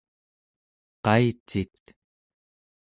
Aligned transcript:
qaicit? 1.03 1.73